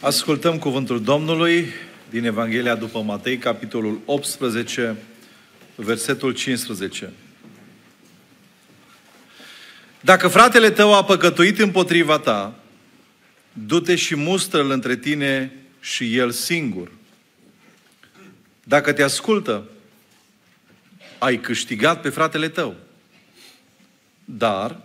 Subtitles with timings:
[0.00, 1.66] Ascultăm cuvântul Domnului
[2.10, 4.96] din Evanghelia după Matei, capitolul 18,
[5.74, 7.12] versetul 15.
[10.00, 12.54] Dacă fratele tău a păcătuit împotriva ta,
[13.52, 16.90] du-te și mustră-l între tine și el singur.
[18.64, 19.68] Dacă te ascultă,
[21.18, 22.74] ai câștigat pe fratele tău.
[24.24, 24.80] Dar,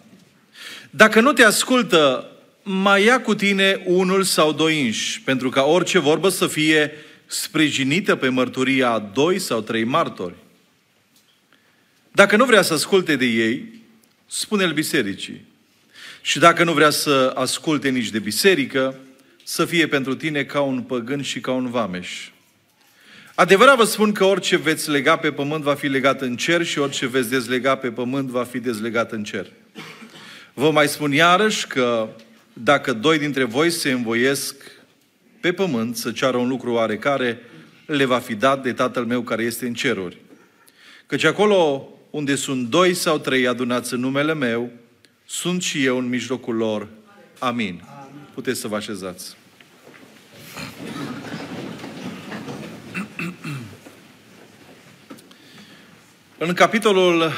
[0.89, 2.29] dacă nu te ascultă,
[2.67, 6.91] mai ia cu tine unul sau doi inși, pentru ca orice vorbă să fie
[7.25, 10.33] sprijinită pe mărturia a doi sau trei martori.
[12.11, 13.81] Dacă nu vrea să asculte de ei,
[14.27, 15.45] spune-l bisericii.
[16.21, 18.95] Și dacă nu vrea să asculte nici de biserică,
[19.43, 22.29] să fie pentru tine ca un păgân și ca un vameș.
[23.35, 26.79] Adevărat vă spun că orice veți lega pe pământ va fi legat în cer și
[26.79, 29.45] orice veți dezlega pe pământ va fi dezlegat în cer.
[30.53, 32.09] Vă mai spun iarăși că
[32.63, 34.55] dacă doi dintre voi se învoiesc
[35.39, 37.39] pe pământ să ceară un lucru oarecare,
[37.85, 40.17] le va fi dat de Tatăl meu care este în ceruri.
[41.05, 44.71] Căci acolo unde sunt doi sau trei adunați în numele meu,
[45.25, 46.87] sunt și eu în mijlocul lor.
[47.39, 47.83] Amin.
[48.33, 49.35] Puteți să vă așezați.
[56.37, 57.31] În capitolul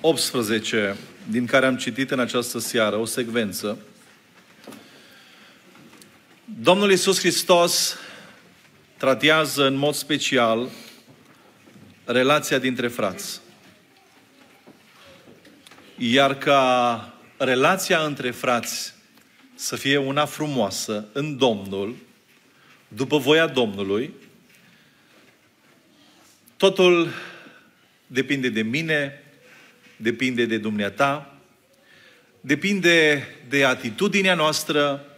[0.00, 0.96] 18,
[1.30, 3.78] din care am citit în această seară o secvență,
[6.46, 7.96] Domnul Iisus Hristos
[8.96, 10.68] tratează în mod special
[12.04, 13.40] relația dintre frați.
[15.98, 18.94] Iar ca relația între frați
[19.54, 21.96] să fie una frumoasă în Domnul,
[22.88, 24.12] după voia Domnului,
[26.56, 27.08] totul
[28.06, 29.22] depinde de mine,
[29.96, 31.38] depinde de dumneata,
[32.40, 35.08] depinde de atitudinea noastră,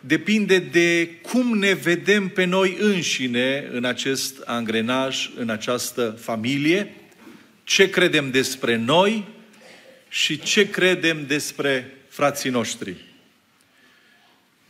[0.00, 6.94] depinde de cum ne vedem pe noi înșine în acest angrenaj, în această familie,
[7.64, 9.24] ce credem despre noi
[10.08, 12.96] și ce credem despre frații noștri.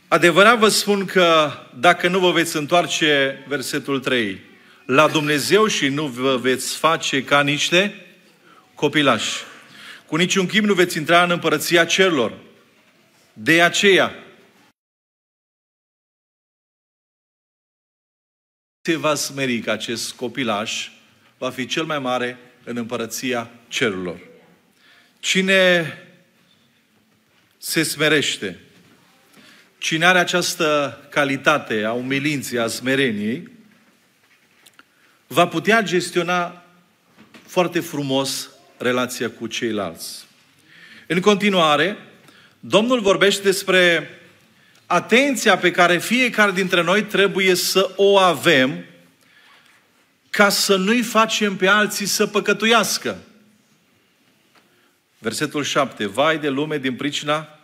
[0.07, 4.39] Adevărat vă spun că dacă nu vă veți întoarce, versetul 3,
[4.85, 8.05] la Dumnezeu și nu vă veți face ca niște
[8.75, 9.43] copilași.
[10.05, 12.33] Cu niciun chip nu veți intra în împărăția cerilor.
[13.33, 14.15] De aceea,
[18.81, 20.89] se va smeri că acest copilaș
[21.37, 24.19] va fi cel mai mare în împărăția cerurilor.
[25.19, 25.93] Cine
[27.57, 28.59] se smerește,
[29.77, 33.49] cine are această calitate a umilinței, a smereniei,
[35.27, 36.63] va putea gestiona
[37.45, 40.25] foarte frumos relația cu ceilalți.
[41.07, 41.97] În continuare,
[42.59, 44.09] Domnul vorbește despre
[44.91, 48.85] atenția pe care fiecare dintre noi trebuie să o avem
[50.29, 53.17] ca să nu-i facem pe alții să păcătuiască.
[55.17, 56.07] Versetul 7.
[56.07, 57.59] Vai de lume din pricina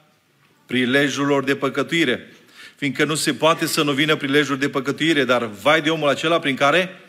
[0.66, 2.34] prilejurilor de păcătuire.
[2.76, 6.40] Fiindcă nu se poate să nu vină prilejul de păcătuire, dar vai de omul acela
[6.40, 7.00] prin care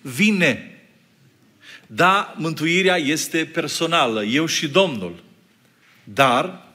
[0.00, 0.78] vine.
[1.86, 5.22] Da, mântuirea este personală, eu și Domnul.
[6.04, 6.68] Dar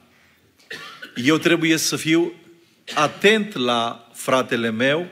[1.15, 2.33] eu trebuie să fiu
[2.93, 5.07] atent la fratele meu,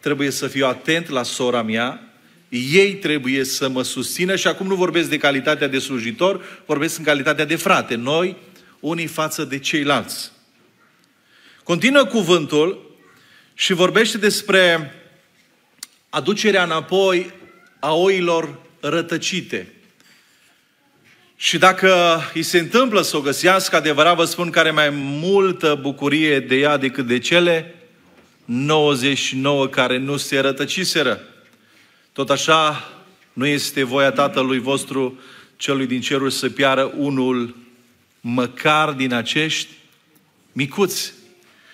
[0.00, 2.14] trebuie să fiu atent la sora mea,
[2.48, 7.04] ei trebuie să mă susțină și acum nu vorbesc de calitatea de slujitor, vorbesc în
[7.04, 7.94] calitatea de frate.
[7.94, 8.36] Noi,
[8.80, 10.32] unii față de ceilalți.
[11.62, 12.96] Continuă cuvântul
[13.54, 14.94] și vorbește despre
[16.08, 17.32] aducerea înapoi
[17.78, 19.72] a oilor rătăcite.
[21.44, 25.78] Și dacă îi se întâmplă să o găsească, adevărat vă spun că are mai multă
[25.80, 27.74] bucurie de ea decât de cele
[28.44, 31.20] 99 care nu se rătăciseră.
[32.12, 32.88] Tot așa,
[33.32, 35.20] nu este voia Tatălui vostru,
[35.56, 37.56] celui din cerul, să piară unul
[38.20, 39.72] măcar din acești
[40.52, 41.12] micuți.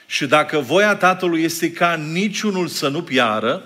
[0.06, 3.62] Și dacă voia Tatălui este ca niciunul să nu piară,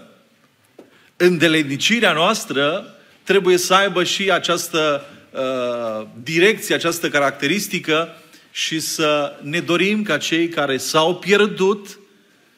[1.17, 8.19] îndelenicirea noastră trebuie să aibă și această uh, direcție, această caracteristică
[8.51, 11.99] și să ne dorim ca cei care s-au pierdut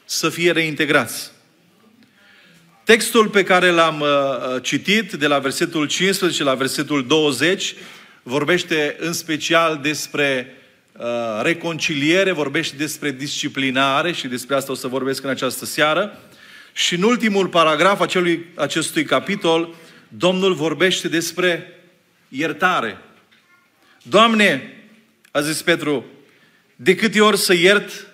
[0.05, 1.31] să fie reintegrați.
[2.83, 7.75] Textul pe care l-am uh, uh citit, de la versetul 15 la versetul 20,
[8.23, 10.55] vorbește în special despre
[10.91, 11.05] uh,
[11.41, 16.19] reconciliere, vorbește despre disciplinare și despre asta o să vorbesc în această seară.
[16.73, 19.75] Și în ultimul paragraf acelui, acestui capitol,
[20.07, 21.76] Domnul vorbește despre
[22.27, 22.97] iertare.
[24.03, 24.81] Doamne,
[25.31, 26.05] a zis Petru,
[26.75, 28.07] de câte ori să iert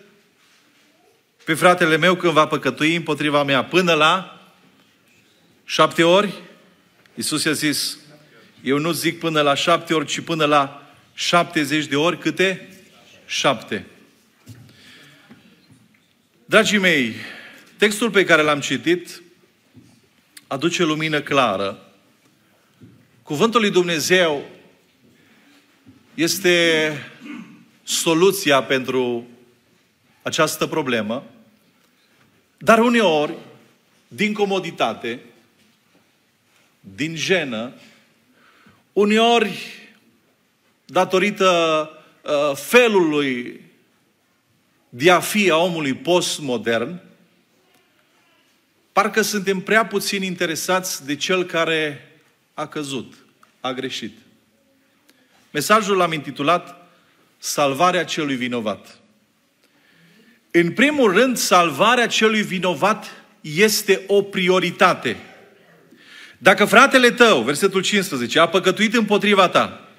[1.44, 4.42] pe fratele meu când va păcătui împotriva mea până la
[5.66, 6.34] șapte ori?
[7.16, 7.98] Iisus i-a zis,
[8.64, 12.18] eu nu zic până la șapte ori, ci până la șaptezeci de ori.
[12.18, 12.70] Câte?
[13.26, 13.86] Șapte.
[16.46, 17.16] Dragii mei,
[17.78, 19.22] textul pe care l-am citit
[20.48, 21.83] aduce lumină clară.
[23.24, 24.46] Cuvântul lui Dumnezeu
[26.14, 26.92] este
[27.84, 29.28] soluția pentru
[30.22, 31.24] această problemă,
[32.58, 33.34] dar uneori,
[34.08, 35.20] din comoditate,
[36.80, 37.74] din jenă,
[38.94, 39.60] uneori,
[40.86, 41.90] datorită
[42.22, 43.62] uh, felului
[44.90, 47.02] de a fi a omului postmodern,
[48.92, 52.08] parcă suntem prea puțin interesați de cel care
[52.54, 53.14] a căzut,
[53.60, 54.18] a greșit.
[55.52, 56.84] Mesajul l-am intitulat
[57.46, 59.00] Salvarea celui vinovat.
[60.52, 65.18] În primul rând, salvarea celui vinovat este o prioritate.
[66.38, 69.90] Dacă fratele tău, versetul 15, a păcătuit împotriva ta,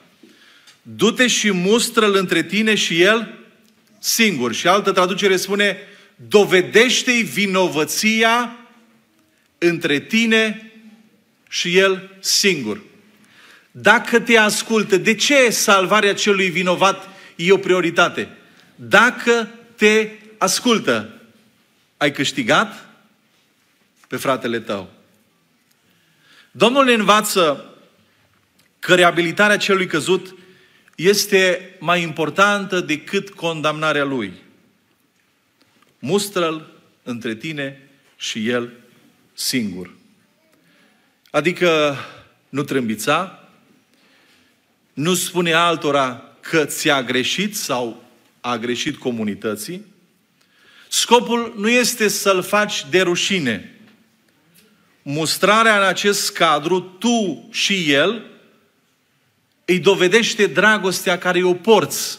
[0.83, 3.39] du-te și mustră-l între tine și el
[3.99, 4.55] singur.
[4.55, 5.79] Și altă traducere spune,
[6.17, 8.57] dovedește-i vinovăția
[9.59, 10.73] între tine
[11.55, 12.81] și el singur.
[13.71, 18.29] Dacă te ascultă, de ce salvarea celui vinovat e o prioritate?
[18.75, 21.21] Dacă te ascultă,
[21.97, 22.89] ai câștigat
[24.09, 24.91] pe fratele tău.
[26.51, 27.75] Domnul ne învață
[28.79, 30.35] că reabilitarea celui căzut
[30.95, 34.33] este mai importantă decât condamnarea lui.
[35.99, 36.71] Mustră-l
[37.03, 38.73] între tine și el
[39.35, 40.03] singur.
[41.35, 41.97] Adică
[42.49, 43.49] nu trâmbița,
[44.93, 48.05] nu spune altora că ți-a greșit sau
[48.41, 49.85] a greșit comunității.
[50.89, 53.79] Scopul nu este să-l faci de rușine.
[55.03, 58.25] Mustrarea în acest cadru, tu și el,
[59.65, 62.19] îi dovedește dragostea care o porți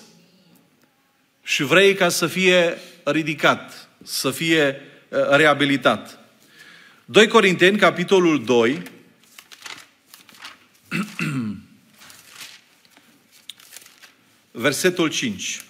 [1.44, 6.20] și vrei ca să fie ridicat, să fie uh, reabilitat.
[7.06, 8.94] 2 Corinteni, capitolul 2,
[14.52, 15.64] versetul 5.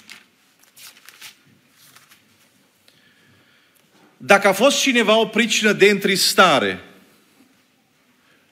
[4.18, 6.84] Dacă a fost cineva o pricină de întristare,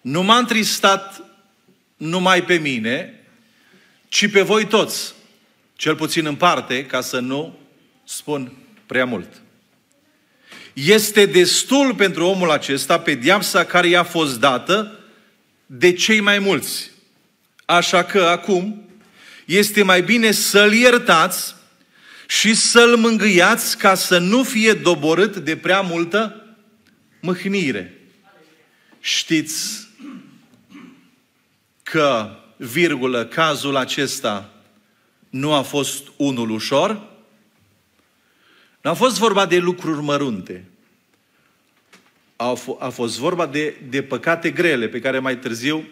[0.01, 1.23] nu m-a întristat
[1.97, 3.19] numai pe mine,
[4.07, 5.13] ci pe voi toți,
[5.75, 7.57] cel puțin în parte, ca să nu
[8.03, 8.51] spun
[8.85, 9.41] prea mult.
[10.73, 15.02] Este destul pentru omul acesta pedeapsa care i-a fost dată
[15.77, 16.91] de cei mai mulți.
[17.65, 18.89] Așa că acum
[19.45, 21.55] este mai bine să-l iertați
[22.27, 26.45] și să-l mângâiați ca să nu fie doborât de prea multă
[27.21, 28.01] mâhnire.
[28.99, 29.87] Știți
[31.83, 34.53] că, virgulă, cazul acesta
[35.29, 36.89] nu a fost unul ușor?
[38.81, 40.65] Nu a fost vorba de lucruri mărunte.
[42.35, 45.87] A, f- a fost vorba de, de păcate grele, pe care mai târziu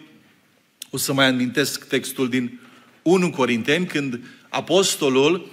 [0.90, 2.60] o să mai amintesc textul din
[3.02, 5.50] 1 Corinteni, când apostolul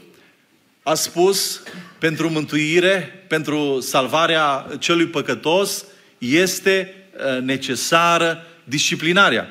[0.84, 1.62] a spus
[2.00, 5.86] pentru mântuire, pentru salvarea celui păcătos,
[6.18, 9.48] este uh, necesară disciplinarea.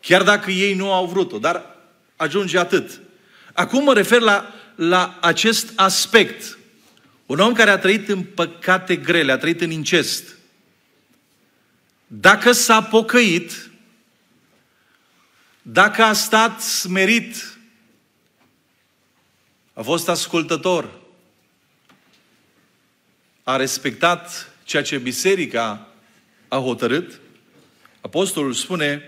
[0.00, 1.76] Chiar dacă ei nu au vrut-o, dar
[2.16, 3.00] ajunge atât.
[3.52, 6.58] Acum mă refer la, la acest aspect.
[7.26, 10.33] Un om care a trăit în păcate grele, a trăit în incest,
[12.06, 13.70] dacă s-a pocăit,
[15.62, 17.58] dacă a stat smerit,
[19.72, 21.00] a fost ascultător,
[23.42, 25.88] a respectat ceea ce biserica
[26.48, 27.20] a hotărât,
[28.00, 29.02] apostolul spune,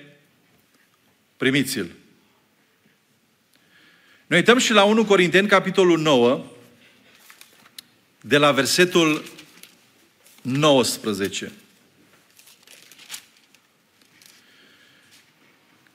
[1.36, 1.90] primiți-l.
[4.26, 6.44] Noi uităm și la 1 Corinteni, capitolul 9,
[8.20, 9.24] de la versetul
[10.42, 11.52] 19.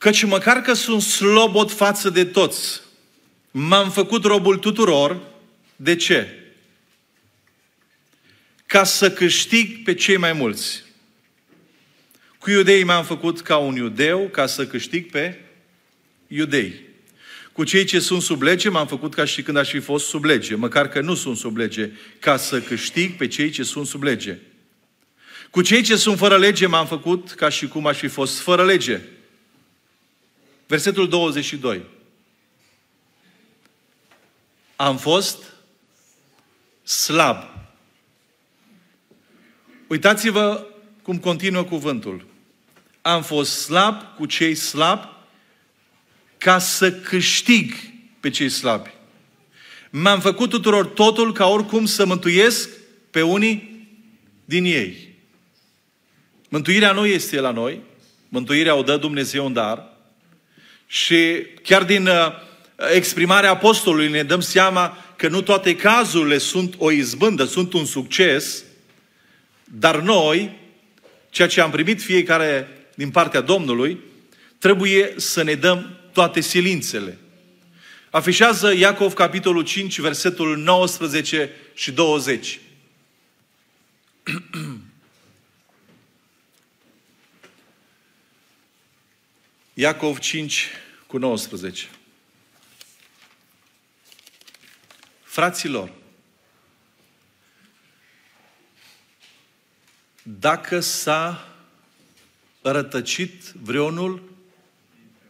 [0.01, 2.81] Căci măcar că sunt slobot față de toți,
[3.51, 5.22] m-am făcut robul tuturor.
[5.75, 6.27] De ce?
[8.65, 10.84] Ca să câștig pe cei mai mulți.
[12.38, 15.39] Cu iudeii m-am făcut ca un iudeu, ca să câștig pe
[16.27, 16.81] iudei.
[17.51, 20.24] Cu cei ce sunt sub lege m-am făcut ca și când aș fi fost sub
[20.24, 21.89] lege, măcar că nu sunt sub lege,
[22.20, 24.38] ca să câștig pe cei ce sunt sub lege.
[25.50, 28.65] Cu cei ce sunt fără lege m-am făcut ca și cum aș fi fost fără
[28.65, 29.01] lege.
[30.72, 31.82] Versetul 22.
[34.75, 35.38] Am fost
[36.84, 37.38] slab.
[39.88, 40.68] Uitați-vă
[41.01, 42.25] cum continuă cuvântul.
[43.01, 45.08] Am fost slab cu cei slabi
[46.38, 47.74] ca să câștig
[48.20, 48.94] pe cei slabi.
[49.90, 52.70] M-am făcut tuturor totul ca oricum să mântuiesc
[53.10, 53.88] pe unii
[54.46, 55.16] din ei.
[56.50, 57.82] Mântuirea nu este la noi,
[58.30, 59.90] mântuirea o dă Dumnezeu în dar.
[60.91, 62.31] Și chiar din uh,
[62.93, 68.63] exprimarea apostolului ne dăm seama că nu toate cazurile sunt o izbândă, sunt un succes,
[69.63, 70.60] dar noi,
[71.29, 74.00] ceea ce am primit fiecare din partea Domnului,
[74.57, 77.17] trebuie să ne dăm toate silințele.
[78.10, 82.60] Afișează Iacov, capitolul 5, versetul 19 și 20.
[89.74, 90.69] Iacov 5
[91.12, 91.88] cu 19.
[95.24, 95.91] Fraților,
[100.24, 101.48] dacă s-a
[102.62, 104.32] rătăcit vreunul,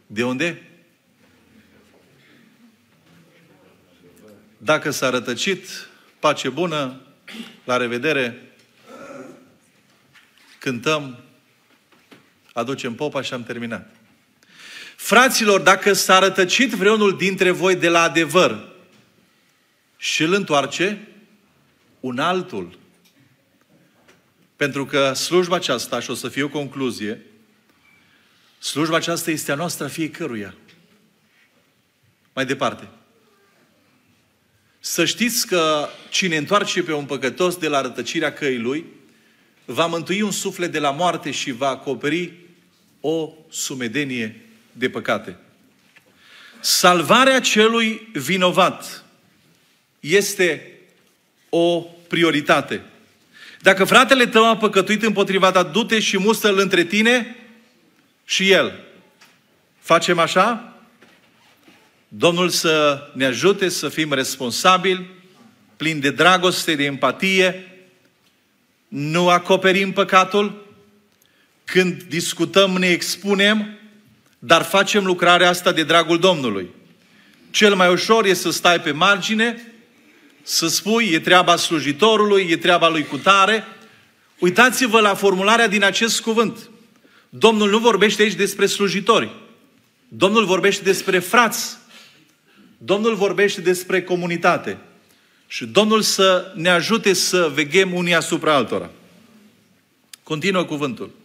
[0.06, 0.62] de unde?
[4.58, 5.68] Dacă s-a rătăcit,
[6.18, 7.00] pace bună,
[7.64, 8.52] la revedere,
[10.58, 11.18] cântăm,
[12.52, 14.01] aducem popa și am terminat.
[15.02, 18.68] Fraților, dacă s-a rătăcit vreunul dintre voi de la adevăr
[19.96, 21.08] și îl întoarce,
[22.00, 22.78] un altul.
[24.56, 27.26] Pentru că slujba aceasta, și o să fie o concluzie,
[28.58, 30.54] slujba aceasta este a noastră a fiecăruia.
[32.32, 32.88] Mai departe.
[34.80, 38.84] Să știți că cine întoarce pe un păcătos de la rătăcirea căii lui,
[39.64, 42.32] va mântui un suflet de la moarte și va acoperi
[43.00, 45.36] o sumedenie de păcate.
[46.60, 49.04] Salvarea celui vinovat
[50.00, 50.72] este
[51.48, 52.82] o prioritate.
[53.60, 57.36] Dacă fratele tău a păcătuit împotriva ta, du-te și mustă-l între tine
[58.24, 58.80] și el.
[59.78, 60.76] Facem așa?
[62.08, 65.10] Domnul să ne ajute să fim responsabili,
[65.76, 67.66] plini de dragoste, de empatie,
[68.88, 70.66] nu acoperim păcatul,
[71.64, 73.78] când discutăm, ne expunem,
[74.44, 76.70] dar facem lucrarea asta de dragul Domnului.
[77.50, 79.72] Cel mai ușor e să stai pe margine,
[80.42, 83.64] să spui, e treaba slujitorului, e treaba lui cutare.
[84.38, 86.70] Uitați-vă la formularea din acest cuvânt.
[87.28, 89.30] Domnul nu vorbește aici despre slujitori.
[90.08, 91.76] Domnul vorbește despre frați.
[92.78, 94.78] Domnul vorbește despre comunitate.
[95.46, 98.90] Și Domnul să ne ajute să veghem unii asupra altora.
[100.22, 101.20] Continuă cuvântul.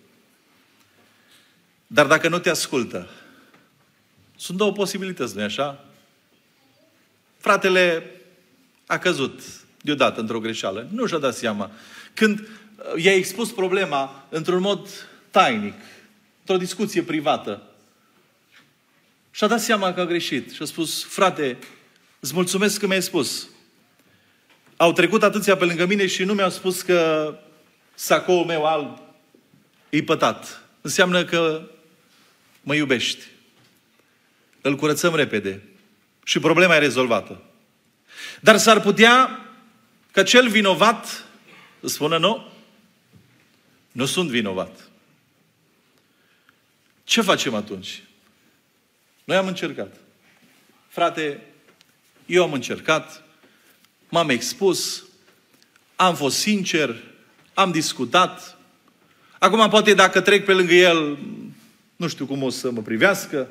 [1.88, 3.08] Dar dacă nu te ascultă,
[4.36, 5.86] sunt două posibilități, nu așa?
[7.38, 8.12] Fratele
[8.86, 9.42] a căzut
[9.82, 10.88] deodată într-o greșeală.
[10.92, 11.72] Nu și-a dat seama.
[12.14, 15.74] Când uh, i-a expus problema într-un mod tainic,
[16.40, 17.62] într-o discuție privată,
[19.32, 21.58] și-a dat seama că a greșit și a spus, frate,
[22.20, 23.48] îți mulțumesc că mi-ai spus.
[24.78, 27.34] Au trecut atâția pe lângă mine și nu mi-au spus că
[27.94, 28.98] sacoul meu alb
[29.90, 30.64] e pătat.
[30.82, 31.62] Înseamnă că
[32.68, 33.24] mă iubești.
[34.62, 35.62] Îl curățăm repede
[36.24, 37.42] și problema e rezolvată.
[38.42, 39.46] Dar s-ar putea
[40.12, 41.26] ca cel vinovat
[41.80, 42.52] să spună nu,
[43.92, 44.90] nu sunt vinovat.
[47.04, 48.04] Ce facem atunci?
[49.24, 49.96] Noi am încercat.
[50.88, 51.42] Frate,
[52.26, 53.24] eu am încercat,
[54.10, 55.04] m-am expus,
[55.96, 56.96] am fost sincer,
[57.54, 58.58] am discutat.
[59.40, 61.18] Acum, poate dacă trec pe lângă el,
[61.98, 63.50] nu știu cum o să mă privească,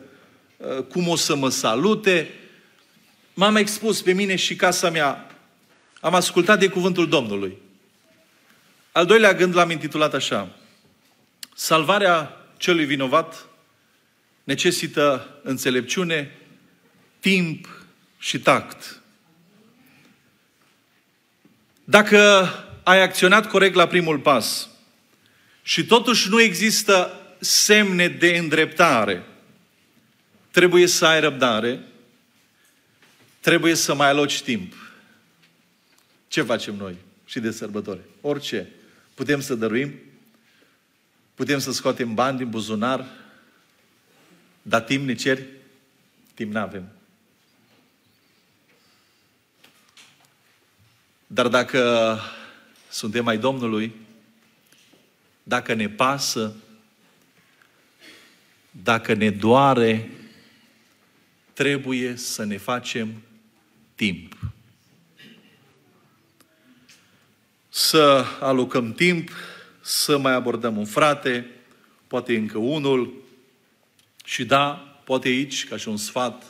[0.56, 2.30] uh, cum o să mă salute.
[3.34, 5.36] M-am expus pe mine și casa mea.
[6.00, 7.56] Am ascultat de cuvântul Domnului.
[8.92, 10.48] Al doilea gând l-am intitulat așa.
[11.54, 13.46] Salvarea celui vinovat
[14.44, 16.38] necesită înțelepciune,
[17.20, 17.84] timp
[18.18, 19.00] și tact.
[21.84, 22.50] Dacă
[22.82, 24.68] ai acționat corect la primul pas
[25.62, 29.24] și totuși nu există semne de îndreptare.
[30.50, 31.80] Trebuie să ai răbdare,
[33.40, 34.74] trebuie să mai aloci timp.
[36.28, 38.00] Ce facem noi și de sărbători?
[38.20, 38.68] Orice.
[39.14, 39.94] Putem să dăruim,
[41.34, 43.06] putem să scoatem bani din buzunar,
[44.62, 45.46] dar timp ne ceri?
[46.34, 46.88] Timp nu avem.
[51.26, 52.20] Dar dacă
[52.88, 53.94] suntem mai Domnului,
[55.42, 56.54] dacă ne pasă
[58.82, 60.10] dacă ne doare,
[61.52, 63.22] trebuie să ne facem
[63.94, 64.38] timp.
[67.68, 69.30] Să alucăm timp,
[69.80, 71.50] să mai abordăm un frate,
[72.06, 73.12] poate încă unul.
[74.24, 74.68] Și da,
[75.04, 76.44] poate aici, ca și un sfat,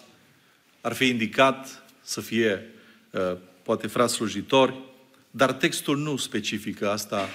[0.81, 2.67] ar fi indicat să fie
[3.11, 4.75] uh, poate frați slujitori,
[5.31, 7.29] dar textul nu specifică asta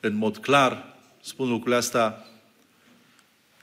[0.00, 0.96] în mod clar.
[1.20, 2.24] Spun lucrurile astea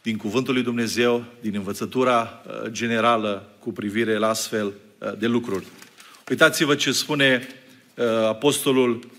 [0.01, 4.65] din Cuvântul lui Dumnezeu, din învățătura uh, generală cu privire la astfel
[4.98, 5.65] uh, de lucruri.
[6.29, 7.48] Uitați-vă ce spune
[8.27, 9.10] Apostolul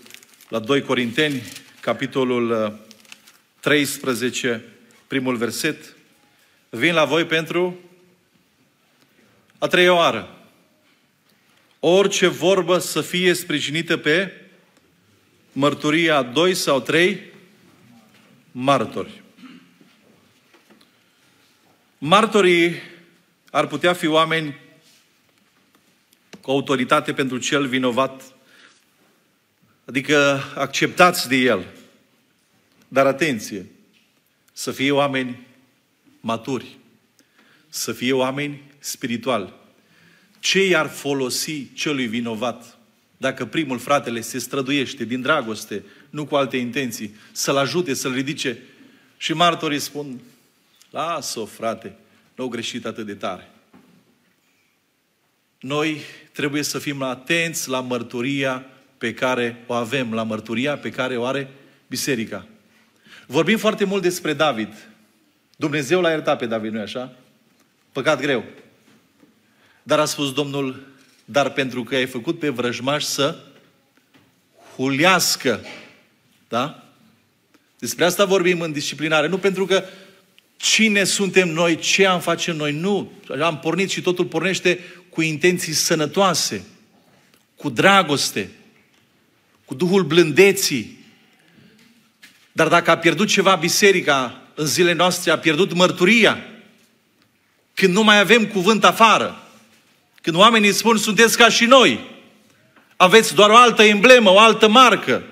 [0.49, 1.41] la 2 Corinteni,
[1.79, 2.77] capitolul
[3.59, 4.63] 13,
[5.07, 5.95] primul verset.
[6.69, 7.79] Vin la voi pentru
[9.57, 10.37] a treia oară.
[11.79, 14.31] Orice vorbă să fie sprijinită pe
[15.51, 17.19] mărturia doi sau trei
[18.51, 19.22] martori.
[22.05, 22.75] Martorii
[23.51, 24.55] ar putea fi oameni
[26.41, 28.33] cu autoritate pentru cel vinovat,
[29.85, 31.65] adică acceptați de el.
[32.87, 33.65] Dar atenție,
[34.53, 35.47] să fie oameni
[36.19, 36.77] maturi,
[37.69, 39.53] să fie oameni spirituali.
[40.39, 42.77] Ce i-ar folosi celui vinovat
[43.17, 48.57] dacă primul fratele se străduiește din dragoste, nu cu alte intenții, să-l ajute, să-l ridice?
[49.17, 50.21] Și martorii spun,
[50.93, 51.95] lasă-o frate,
[52.35, 53.49] nu au greșit atât de tare.
[55.59, 58.65] Noi trebuie să fim atenți la mărturia
[58.97, 61.49] pe care o avem, la mărturia pe care o are
[61.87, 62.47] biserica.
[63.27, 64.87] Vorbim foarte mult despre David.
[65.55, 67.15] Dumnezeu l-a iertat pe David, nu așa?
[67.91, 68.43] Păcat greu.
[69.83, 70.87] Dar a spus Domnul,
[71.25, 73.37] dar pentru că ai făcut pe vrăjmaș să
[74.75, 75.61] hulească.
[76.47, 76.83] Da?
[77.79, 79.27] Despre asta vorbim în disciplinare.
[79.27, 79.83] Nu pentru că
[80.63, 82.71] cine suntem noi, ce am face noi.
[82.71, 83.11] Nu.
[83.41, 86.65] Am pornit și totul pornește cu intenții sănătoase,
[87.55, 88.51] cu dragoste,
[89.65, 91.05] cu Duhul blândeții.
[92.51, 96.37] Dar dacă a pierdut ceva biserica în zilele noastre, a pierdut mărturia.
[97.73, 99.47] Când nu mai avem cuvânt afară,
[100.21, 101.99] când oamenii spun, sunteți ca și noi.
[102.95, 105.23] Aveți doar o altă emblemă, o altă marcă.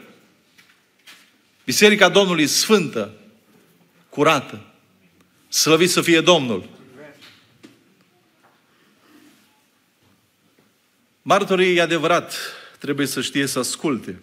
[1.63, 3.11] Biserica Domnului sfântă,
[4.09, 4.65] curată.
[5.51, 6.69] Slăvit să fie Domnul.
[11.21, 12.35] Martorii, e adevărat,
[12.79, 14.21] trebuie să știe să asculte.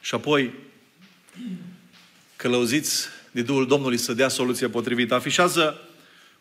[0.00, 0.54] Și apoi,
[2.36, 5.14] călăuziți de Duhul Domnului să dea soluția potrivită.
[5.14, 5.88] Afișează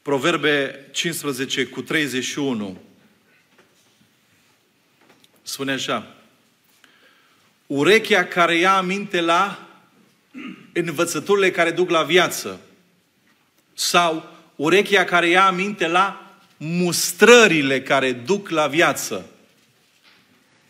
[0.01, 2.81] Proverbe 15 cu 31
[5.41, 6.15] spune așa.
[7.67, 9.69] Urechea care ia aminte la
[10.83, 12.59] învățăturile care duc la viață
[13.73, 19.25] sau urechea care ia aminte la mustrările care duc la viață.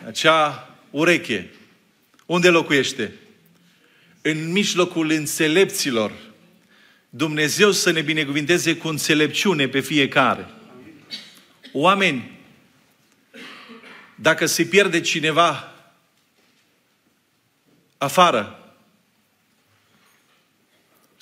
[0.08, 1.50] Acea ureche.
[2.26, 3.14] Unde locuiește?
[4.22, 6.12] În mijlocul înțelepților
[7.10, 10.50] Dumnezeu să ne binecuvinteze cu înțelepciune pe fiecare.
[11.72, 12.40] Oameni,
[14.16, 15.74] dacă se pierde cineva
[17.98, 18.65] afară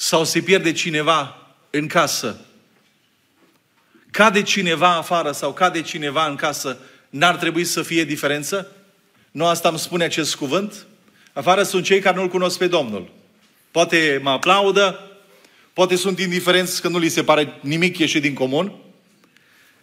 [0.03, 2.45] sau se pierde cineva în casă,
[4.11, 6.77] cade cineva afară sau cade cineva în casă,
[7.09, 8.71] n-ar trebui să fie diferență?
[9.31, 10.85] Nu asta îmi spune acest cuvânt?
[11.33, 13.11] Afară sunt cei care nu-L cunosc pe Domnul.
[13.71, 15.13] Poate mă aplaudă,
[15.73, 18.75] Poate sunt indiferenți că nu li se pare nimic ieșit din comun,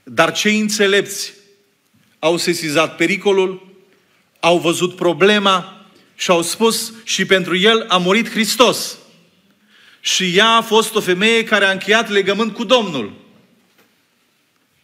[0.03, 1.33] dar cei înțelepți
[2.19, 3.77] au sesizat pericolul,
[4.41, 9.00] au văzut problema și au spus și pentru el a murit Hristos.
[10.01, 13.13] Și ea a fost o femeie care a încheiat legământ cu Domnul.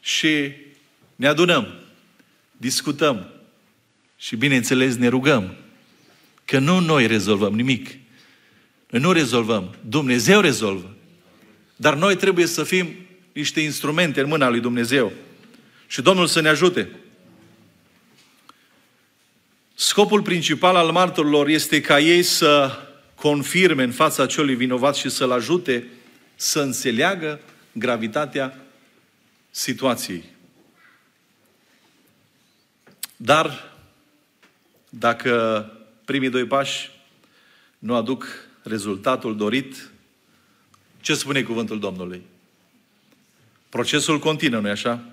[0.00, 0.52] Și
[1.16, 1.74] ne adunăm,
[2.52, 3.30] discutăm
[4.16, 5.54] și bineînțeles ne rugăm.
[6.44, 7.88] Că nu noi rezolvăm nimic.
[8.90, 9.76] Noi nu rezolvăm.
[9.80, 10.94] Dumnezeu rezolvă.
[11.76, 12.94] Dar noi trebuie să fim
[13.32, 15.12] niște instrumente în mâna lui Dumnezeu.
[15.86, 16.88] Și Domnul să ne ajute.
[19.74, 22.80] Scopul principal al martorilor este ca ei să
[23.16, 25.86] confirme în fața celui vinovat și să-l ajute
[26.34, 27.40] să înțeleagă
[27.72, 28.58] gravitatea
[29.50, 30.24] situației.
[33.16, 33.76] Dar,
[34.88, 35.64] dacă
[36.04, 36.90] primii doi pași
[37.78, 38.26] nu aduc
[38.62, 39.90] rezultatul dorit,
[41.00, 42.22] ce spune cuvântul Domnului?
[43.68, 45.04] Procesul continuă, nu-i așa?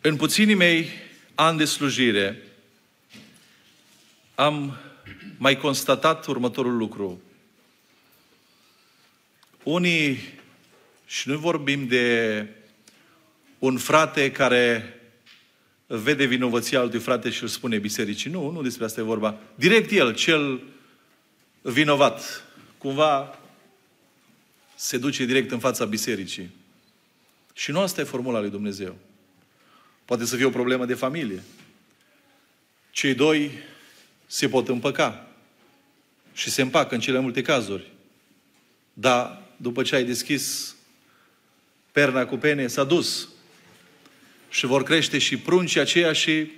[0.00, 0.88] În puținii mei
[1.34, 2.42] ani de slujire
[4.42, 4.76] am
[5.38, 7.20] mai constatat următorul lucru.
[9.62, 10.18] Unii,
[11.06, 12.46] și nu vorbim de
[13.58, 14.94] un frate care
[15.86, 18.30] vede vinovăția altui frate și îl spune bisericii.
[18.30, 19.38] Nu, nu despre asta e vorba.
[19.54, 20.62] Direct el, cel
[21.60, 22.44] vinovat,
[22.78, 23.38] cumva
[24.74, 26.50] se duce direct în fața bisericii.
[27.54, 28.96] Și nu asta e formula lui Dumnezeu.
[30.04, 31.42] Poate să fie o problemă de familie.
[32.90, 33.50] Cei doi
[34.32, 35.26] se pot împăca
[36.32, 37.90] și se împacă în cele multe cazuri.
[38.92, 40.74] Dar după ce ai deschis
[41.90, 43.28] perna cu pene, s-a dus.
[44.50, 46.50] Și vor crește și pruncii aceia și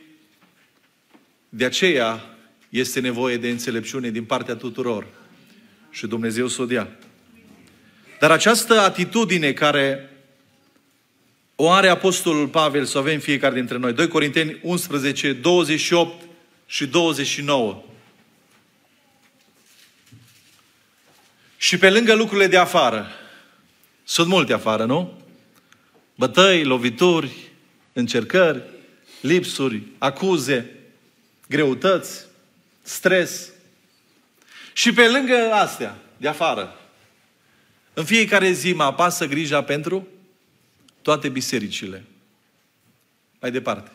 [1.48, 2.36] de aceea
[2.68, 5.06] este nevoie de înțelepciune din partea tuturor.
[5.90, 6.98] Și Dumnezeu să o dea.
[8.18, 10.10] Dar această atitudine care
[11.54, 13.92] o are Apostolul Pavel să o avem fiecare dintre noi.
[13.92, 16.32] 2 Corinteni 11, 28
[16.66, 17.82] și 29.
[21.56, 23.06] Și pe lângă lucrurile de afară,
[24.04, 25.22] sunt multe afară, nu?
[26.14, 27.32] Bătăi, lovituri,
[27.92, 28.62] încercări,
[29.20, 30.70] lipsuri, acuze,
[31.48, 32.26] greutăți,
[32.82, 33.50] stres.
[34.72, 36.78] Și pe lângă astea, de afară,
[37.94, 40.08] în fiecare zi mă apasă grija pentru
[41.02, 42.04] toate bisericile.
[43.40, 43.90] Mai departe.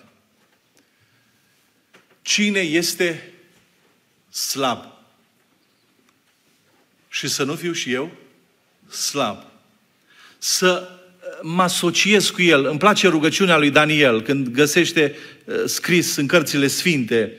[2.21, 3.33] Cine este
[4.29, 4.85] slab?
[7.09, 8.11] Și să nu fiu și eu
[8.89, 9.43] slab.
[10.37, 10.89] Să
[11.41, 12.65] mă asociez cu el.
[12.65, 17.37] Îmi place rugăciunea lui Daniel când găsește uh, scris în cărțile sfinte,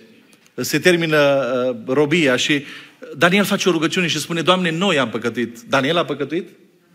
[0.54, 2.64] se termină uh, robia și
[3.16, 5.60] Daniel face o rugăciune și spune, Doamne, noi am păcătuit.
[5.60, 6.48] Daniel a păcătuit?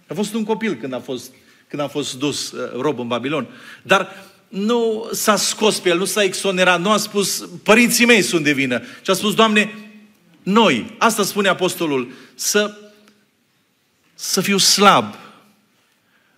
[0.07, 1.33] A fost un copil când a fost,
[1.67, 3.47] când a fost dus uh, rob în Babilon.
[3.81, 8.43] Dar nu s-a scos pe el, nu s-a exonerat, nu a spus, părinții mei sunt
[8.43, 8.81] de vină.
[9.01, 9.73] Și a spus, Doamne,
[10.43, 12.77] noi, asta spune apostolul, să,
[14.13, 15.15] să fiu slab,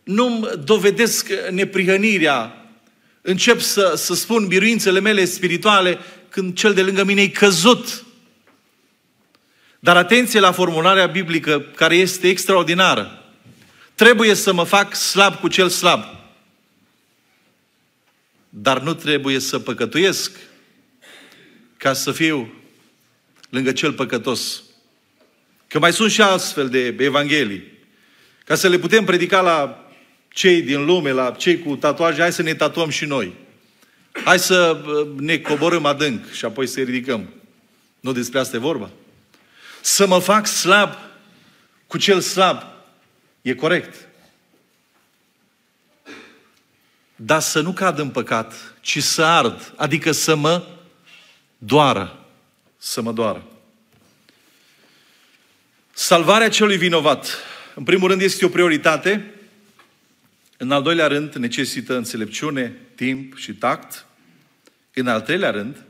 [0.03, 2.65] nu-mi dovedesc neprihănirea,
[3.21, 8.05] încep să, să spun biruințele mele spirituale când cel de lângă mine e căzut.
[9.79, 13.23] Dar atenție la formularea biblică care este extraordinară.
[13.95, 16.16] Trebuie să mă fac slab cu cel slab.
[18.61, 20.31] Dar nu trebuie să păcătuiesc
[21.77, 22.53] ca să fiu
[23.49, 24.63] lângă cel păcătos.
[25.67, 27.63] Că mai sunt și astfel de evanghelii.
[28.45, 29.87] Ca să le putem predica la
[30.29, 33.33] cei din lume, la cei cu tatuaje, hai să ne tatuăm și noi.
[34.11, 37.29] Hai să uh, ne coborâm adânc și apoi să ridicăm.
[37.99, 38.89] Nu despre asta e vorba.
[39.81, 40.93] Să mă fac slab
[41.87, 42.63] cu cel slab.
[43.41, 44.06] E corect.
[47.19, 50.67] Dar să nu cad în păcat, ci să ard, adică să mă
[51.58, 52.25] doară.
[52.77, 53.43] Să mă doară.
[55.93, 57.38] Salvarea celui vinovat.
[57.75, 59.32] În primul rând este o prioritate.
[60.58, 64.06] În al doilea rând necesită înțelepciune, timp și tact.
[64.93, 65.84] În al treilea rând,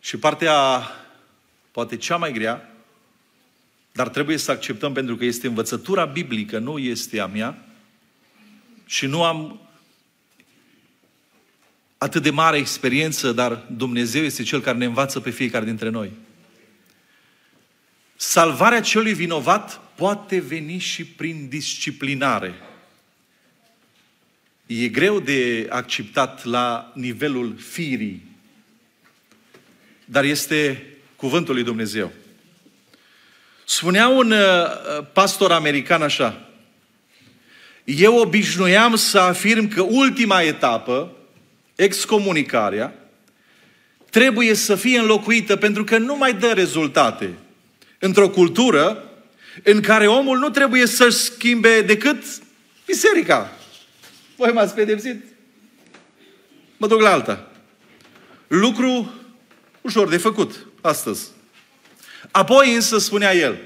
[0.00, 0.82] și partea
[1.70, 2.74] poate cea mai grea,
[3.92, 7.64] dar trebuie să acceptăm pentru că este învățătura biblică, nu este a mea,
[8.86, 9.67] și nu am
[11.98, 16.12] atât de mare experiență, dar Dumnezeu este Cel care ne învață pe fiecare dintre noi.
[18.16, 22.54] Salvarea celui vinovat poate veni și prin disciplinare.
[24.66, 28.26] E greu de acceptat la nivelul firii,
[30.04, 32.12] dar este cuvântul lui Dumnezeu.
[33.64, 36.48] Spunea un uh, pastor american așa,
[37.84, 41.17] eu obișnuiam să afirm că ultima etapă
[41.78, 42.94] excomunicarea,
[44.10, 47.34] trebuie să fie înlocuită pentru că nu mai dă rezultate.
[47.98, 49.04] Într-o cultură
[49.62, 52.24] în care omul nu trebuie să-și schimbe decât
[52.86, 53.52] biserica.
[54.36, 55.24] Voi m-ați pedepsit?
[56.76, 57.50] Mă duc la alta.
[58.46, 59.12] Lucru
[59.80, 61.28] ușor de făcut astăzi.
[62.30, 63.58] Apoi însă spunea el,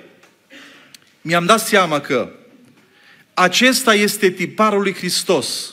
[1.21, 2.33] mi-am dat seama că
[3.35, 5.72] acesta este tiparul lui Hristos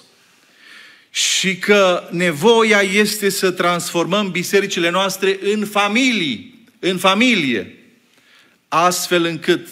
[1.11, 7.77] și că nevoia este să transformăm bisericile noastre în familii, în familie,
[8.67, 9.67] astfel încât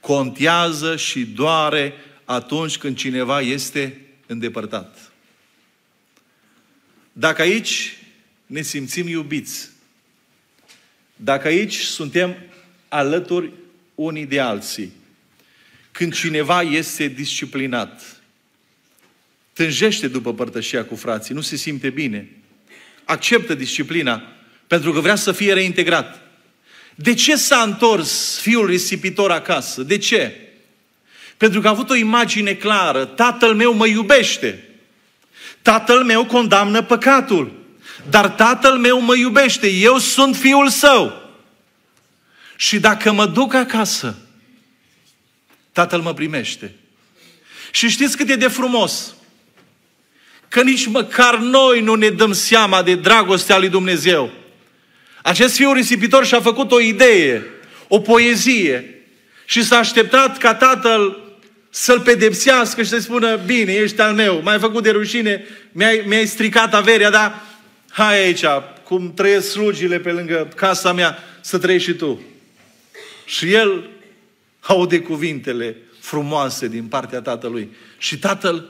[0.00, 5.12] contează și doare atunci când cineva este îndepărtat.
[7.12, 7.98] Dacă aici
[8.46, 9.68] ne simțim iubiți,
[11.16, 12.36] dacă aici suntem
[12.88, 13.52] alături
[13.94, 14.92] unii de alții,
[15.92, 18.13] când cineva este disciplinat,
[19.54, 22.30] tânjește după părtășia cu frații, nu se simte bine,
[23.04, 24.22] acceptă disciplina,
[24.66, 26.20] pentru că vrea să fie reintegrat.
[26.94, 29.82] De ce s-a întors fiul risipitor acasă?
[29.82, 30.44] De ce?
[31.36, 33.04] Pentru că a avut o imagine clară.
[33.04, 34.68] Tatăl meu mă iubește.
[35.62, 37.52] Tatăl meu condamnă păcatul,
[38.10, 41.32] dar tatăl meu mă iubește, eu sunt fiul său.
[42.56, 44.16] Și dacă mă duc acasă,
[45.72, 46.74] tatăl mă primește.
[47.70, 49.14] Și știți cât e de frumos?
[50.54, 54.30] Că nici măcar noi nu ne dăm seama de dragostea lui Dumnezeu.
[55.22, 57.42] Acest fiu risipitor și-a făcut o idee,
[57.88, 59.04] o poezie
[59.44, 61.22] și s-a așteptat ca tatăl
[61.70, 66.26] să-l pedepsească și să-i spună, bine, ești al meu, m-ai făcut de rușine, mi-ai, mi-ai
[66.26, 67.42] stricat averea, dar
[67.90, 68.44] hai aici,
[68.84, 72.22] cum trăiesc slugile pe lângă casa mea, să trăiești și tu.
[73.24, 73.90] Și el
[74.60, 77.68] aude cuvintele frumoase din partea tatălui.
[77.98, 78.68] Și tatăl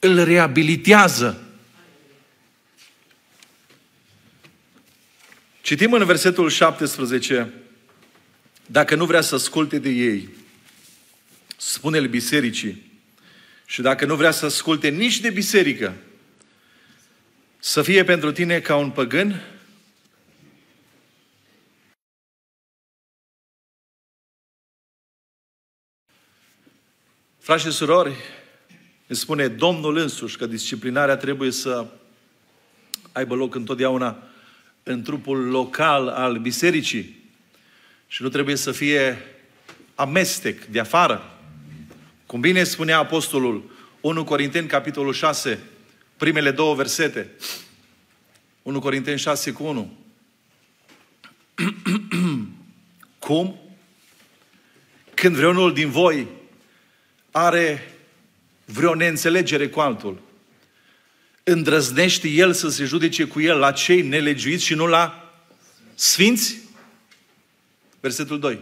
[0.00, 1.44] îl reabilitează.
[5.60, 7.52] Citim în versetul 17,
[8.66, 10.28] dacă nu vrea să asculte de ei,
[11.56, 12.90] spune-le bisericii,
[13.66, 15.94] și dacă nu vrea să asculte nici de biserică,
[17.58, 19.42] să fie pentru tine ca un păgân,
[27.50, 28.16] Frați și surori,
[29.10, 31.86] îmi spune Domnul însuși că disciplinarea trebuie să
[33.12, 34.22] aibă loc întotdeauna
[34.82, 37.30] în trupul local al bisericii
[38.06, 39.18] și nu trebuie să fie
[39.94, 41.38] amestec de afară.
[42.26, 43.70] Cum bine spunea apostolul
[44.00, 45.58] 1 Corinteni, capitolul 6,
[46.16, 47.30] primele două versete.
[48.62, 49.96] 1 Corinteni 6 cu 1.
[53.18, 53.60] Cum?
[55.14, 56.26] Când vreunul din voi
[57.30, 57.94] are
[58.72, 60.20] vreo neînțelegere cu altul,
[61.42, 65.32] îndrăznește el să se judece cu el la cei nelegiuiți și nu la
[65.94, 66.56] sfinți?
[68.00, 68.58] Versetul 2.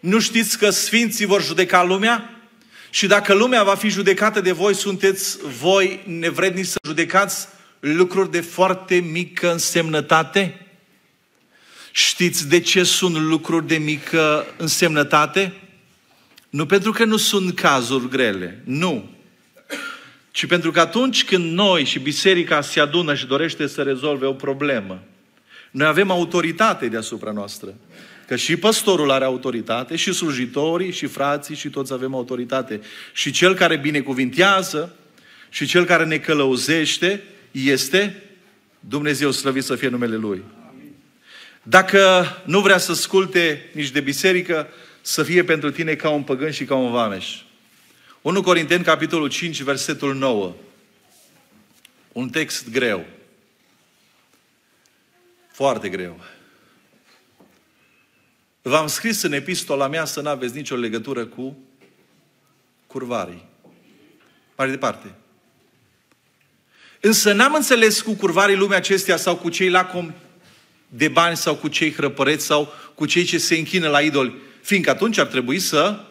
[0.00, 2.40] Nu știți că sfinții vor judeca lumea?
[2.90, 7.48] Și dacă lumea va fi judecată de voi, sunteți voi nevrednici să judecați
[7.80, 10.66] lucruri de foarte mică însemnătate?
[11.92, 15.63] Știți de ce sunt lucruri de mică însemnătate?
[16.54, 19.10] Nu pentru că nu sunt cazuri grele, nu.
[20.30, 24.32] Ci pentru că atunci când noi și biserica se adună și dorește să rezolve o
[24.32, 25.02] problemă,
[25.70, 27.74] noi avem autoritate deasupra noastră.
[28.26, 32.80] Că și păstorul are autoritate, și slujitorii, și frații, și toți avem autoritate.
[33.12, 34.96] Și cel care binecuvintează,
[35.48, 38.22] și cel care ne călăuzește, este
[38.80, 40.42] Dumnezeu slăvit să fie numele Lui.
[41.62, 44.68] Dacă nu vrea să asculte nici de biserică,
[45.06, 47.40] să fie pentru tine ca un păgân și ca un vameș.
[48.22, 50.54] 1 Corinteni, capitolul 5, versetul 9.
[52.12, 53.04] Un text greu.
[55.52, 56.20] Foarte greu.
[58.62, 61.58] V-am scris în epistola mea să nu aveți nicio legătură cu
[62.86, 63.44] curvarii.
[64.56, 65.14] Mai departe.
[67.00, 70.12] Însă n-am înțeles cu curvarii lumea acestea sau cu cei lacom
[70.88, 74.90] de bani sau cu cei hrăpăreți sau cu cei ce se închină la idoli fiindcă
[74.90, 76.04] atunci ar trebui să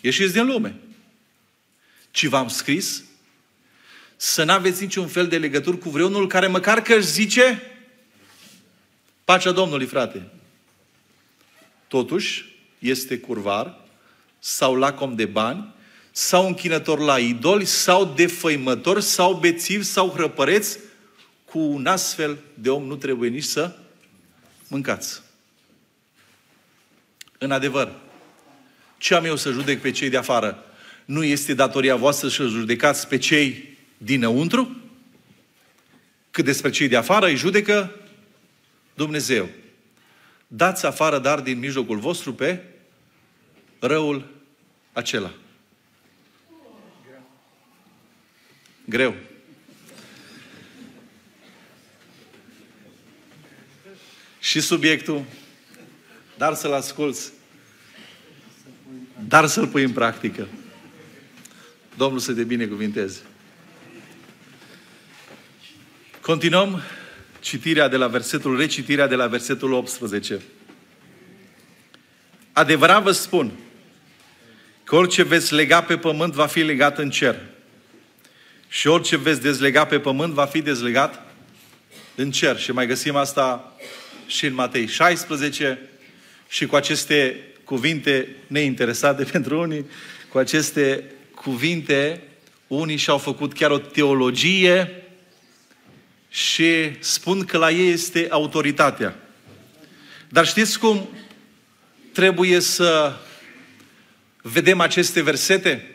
[0.00, 0.80] ieșiți din lume.
[2.10, 3.04] Ci v-am scris
[4.16, 7.62] să nu aveți niciun fel de legătură cu vreunul care măcar că își zice
[9.24, 10.28] pacea Domnului, frate.
[11.88, 13.78] Totuși, este curvar
[14.38, 15.74] sau lacom de bani
[16.10, 20.78] sau închinător la idoli sau defăimător sau bețiv sau hrăpăreți
[21.44, 23.76] cu un astfel de om nu trebuie nici să
[24.68, 25.24] mâncați.
[27.38, 27.92] În adevăr,
[28.98, 30.64] ce am eu să judec pe cei de afară?
[31.04, 34.76] Nu este datoria voastră să judecați pe cei dinăuntru?
[36.30, 38.00] Cât despre cei de afară îi judecă
[38.94, 39.48] Dumnezeu.
[40.46, 42.62] Dați afară, dar din mijlocul vostru pe
[43.78, 44.34] răul
[44.92, 45.32] acela.
[48.84, 49.14] Greu.
[54.40, 55.24] Și subiectul
[56.38, 57.32] dar să-l asculți,
[59.28, 60.48] dar să-l pui în practică.
[61.96, 63.20] Domnul să te binecuvinteze.
[66.20, 66.82] Continuăm
[67.40, 70.40] citirea de la versetul, recitirea de la versetul 18.
[72.52, 73.52] Adevărat vă spun
[74.84, 77.36] că orice veți lega pe pământ va fi legat în cer.
[78.68, 81.34] Și orice veți dezlega pe pământ va fi dezlegat
[82.14, 82.58] în cer.
[82.58, 83.76] Și mai găsim asta
[84.26, 85.78] și în Matei 16,
[86.56, 89.86] și cu aceste cuvinte neinteresate pentru unii,
[90.28, 92.22] cu aceste cuvinte,
[92.66, 95.02] unii și-au făcut chiar o teologie
[96.28, 99.16] și spun că la ei este autoritatea.
[100.28, 101.08] Dar știți cum
[102.12, 103.16] trebuie să
[104.42, 105.90] vedem aceste versete?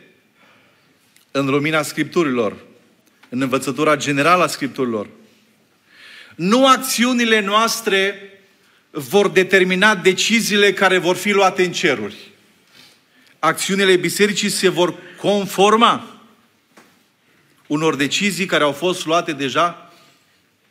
[1.32, 2.58] În lumina Scripturilor.
[3.30, 5.08] în învățătura generală a Scripturilor.
[6.36, 8.32] Nu acțiunile noastre
[8.91, 12.15] vor determina deciziile care vor fi luate în ceruri.
[13.39, 16.21] Acțiunile bisericii se vor conforma
[17.67, 19.91] unor decizii care au fost luate deja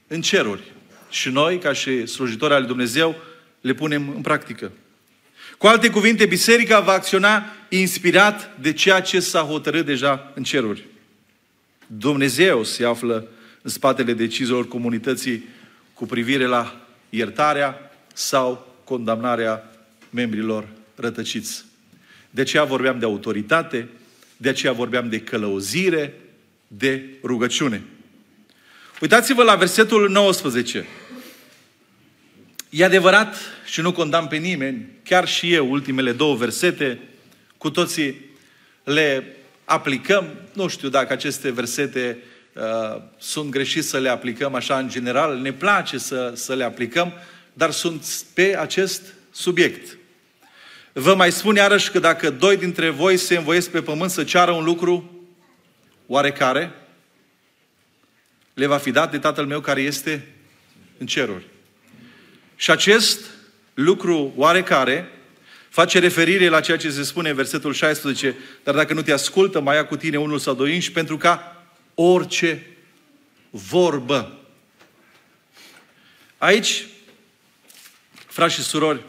[0.06, 0.62] în ceruri.
[1.10, 3.16] Și noi, ca și slujitori al Dumnezeu,
[3.60, 4.72] le punem în practică.
[5.58, 10.86] Cu alte cuvinte, biserica va acționa inspirat de ceea ce s-a hotărât deja în ceruri.
[11.86, 13.28] Dumnezeu se află
[13.62, 15.48] în spatele deciziilor comunității
[15.94, 17.89] cu privire la iertarea
[18.20, 19.70] sau condamnarea
[20.10, 21.64] membrilor rătăciți.
[22.30, 23.88] De aceea vorbeam de autoritate,
[24.36, 26.14] de aceea vorbeam de călăuzire,
[26.66, 27.82] de rugăciune.
[29.00, 30.86] Uitați-vă la versetul 19.
[32.70, 36.98] E adevărat și nu condamn pe nimeni, chiar și eu, ultimele două versete,
[37.58, 38.20] cu toții
[38.84, 40.26] le aplicăm.
[40.52, 42.18] Nu știu dacă aceste versete
[42.54, 47.12] uh, sunt greșit să le aplicăm așa în general, ne place să, să le aplicăm,
[47.60, 49.98] dar sunt pe acest subiect.
[50.92, 54.50] Vă mai spun iarăși că dacă doi dintre voi se învoiesc pe pământ să ceară
[54.50, 55.26] un lucru
[56.06, 56.72] oarecare,
[58.54, 60.26] le va fi dat de Tatăl meu care este
[60.98, 61.46] în ceruri.
[62.56, 63.20] Și acest
[63.74, 65.08] lucru oarecare
[65.68, 69.60] face referire la ceea ce se spune în versetul 16, dar dacă nu te ascultă,
[69.60, 72.66] mai ia cu tine unul sau doi inși, pentru ca orice
[73.50, 74.38] vorbă.
[76.38, 76.84] Aici,
[78.30, 79.00] frați și surori,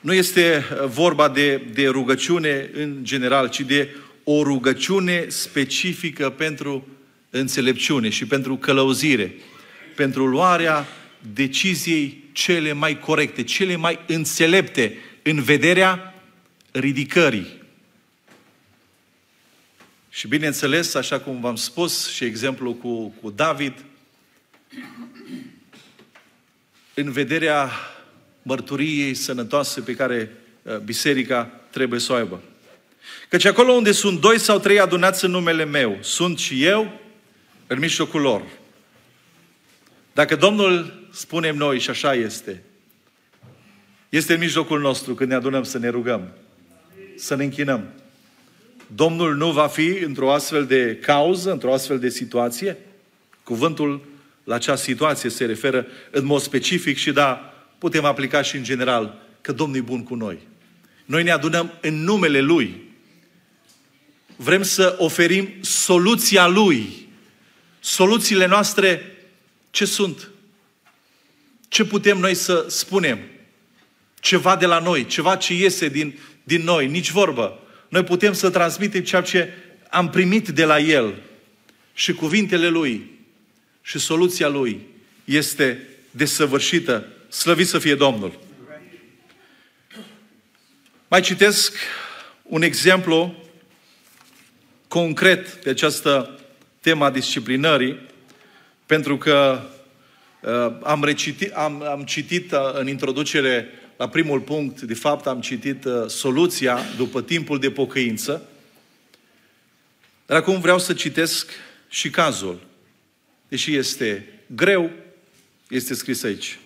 [0.00, 6.86] nu este vorba de, de rugăciune în general, ci de o rugăciune specifică pentru
[7.30, 9.34] înțelepciune și pentru călăuzire,
[9.96, 10.86] pentru luarea
[11.32, 16.14] deciziei cele mai corecte, cele mai înțelepte în vederea
[16.70, 17.60] ridicării.
[20.10, 23.74] Și bineînțeles, așa cum v-am spus și exemplu cu, cu David,
[26.94, 27.70] în vederea
[28.42, 30.30] mărturiei sănătoase pe care
[30.62, 32.42] uh, biserica trebuie să o aibă.
[33.28, 37.00] Căci acolo unde sunt doi sau trei adunați în numele meu, sunt și eu
[37.66, 38.42] în mijlocul lor.
[40.12, 42.62] Dacă Domnul spunem noi și așa este,
[44.08, 46.32] este în mijlocul nostru când ne adunăm să ne rugăm,
[47.16, 47.88] să ne închinăm.
[48.86, 52.76] Domnul nu va fi într-o astfel de cauză, într-o astfel de situație?
[53.42, 54.04] Cuvântul
[54.44, 57.51] la acea situație se referă în mod specific și da,
[57.82, 60.38] putem aplica și în general că Domnul e bun cu noi.
[61.04, 62.82] Noi ne adunăm în numele Lui.
[64.36, 67.08] Vrem să oferim soluția Lui.
[67.80, 69.16] Soluțiile noastre
[69.70, 70.30] ce sunt?
[71.68, 73.18] Ce putem noi să spunem?
[74.20, 77.58] Ceva de la noi, ceva ce iese din, din noi, nici vorbă.
[77.88, 79.52] Noi putem să transmitem ceea ce
[79.90, 81.22] am primit de la El
[81.94, 83.10] și cuvintele Lui
[83.80, 84.80] și soluția Lui
[85.24, 87.06] este desăvârșită.
[87.32, 88.38] Slăvit să fie Domnul!
[91.08, 91.76] Mai citesc
[92.42, 93.34] un exemplu
[94.88, 96.38] concret pe această
[96.80, 98.08] tema disciplinării,
[98.86, 99.62] pentru că
[100.40, 105.40] uh, am, recitit, am, am citit uh, în introducere la primul punct, de fapt am
[105.40, 108.48] citit uh, soluția după timpul de pocăință,
[110.26, 111.50] dar acum vreau să citesc
[111.88, 112.60] și cazul.
[113.48, 114.90] Deși este greu,
[115.68, 116.56] este scris aici.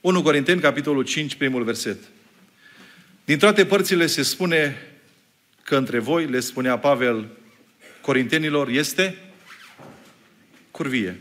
[0.00, 1.98] 1 Corinteni, capitolul 5, primul verset.
[3.24, 4.76] Din toate părțile se spune
[5.62, 7.26] că între voi, le spunea Pavel
[8.00, 9.18] corintenilor, este
[10.70, 11.20] curvie.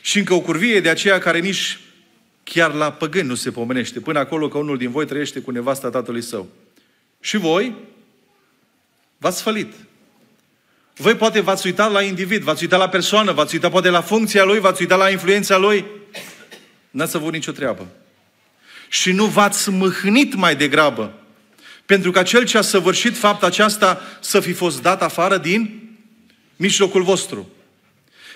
[0.00, 1.78] Și încă o curvie de aceea care nici
[2.42, 5.90] chiar la păgâni nu se pomenește, până acolo că unul din voi trăiește cu nevasta
[5.90, 6.48] tatălui său.
[7.20, 7.74] Și voi
[9.18, 9.72] v-ați fălit.
[10.96, 14.44] Voi poate v-ați uitat la individ, v-ați uitat la persoană, v-ați uitat poate la funcția
[14.44, 15.84] lui, v-ați uitat la influența lui.
[16.94, 17.86] N-ați avut nicio treabă.
[18.88, 21.12] Și nu v-ați mâhnit mai degrabă.
[21.86, 25.90] Pentru că cel ce a săvârșit fapta aceasta să fi fost dat afară din
[26.56, 27.48] mijlocul vostru.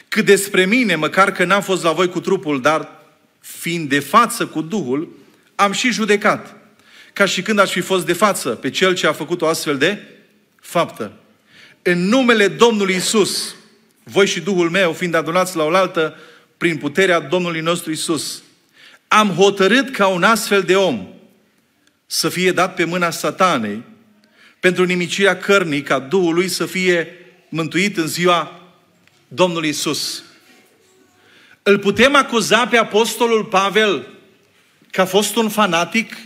[0.08, 2.88] Cât despre mine, măcar că n-am fost la voi cu trupul, dar
[3.40, 5.08] fiind de față cu Duhul,
[5.54, 6.56] am și judecat.
[7.12, 9.78] Ca și când aș fi fost de față pe cel ce a făcut o astfel
[9.78, 10.02] de
[10.60, 11.12] faptă.
[11.82, 13.54] În numele Domnului Isus,
[14.02, 16.16] voi și Duhul meu, fiind adunați la oaltă
[16.56, 18.42] prin puterea Domnului nostru Isus,
[19.08, 21.06] am hotărât ca un astfel de om
[22.06, 23.82] să fie dat pe mâna satanei
[24.60, 27.14] pentru nimicirea cărnii, ca Duhul lui să fie
[27.48, 28.60] mântuit în ziua
[29.28, 30.22] Domnului Isus.
[31.62, 34.06] Îl putem acuza pe Apostolul Pavel
[34.90, 36.16] că a fost un fanatic?